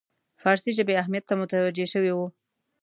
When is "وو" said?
2.13-2.27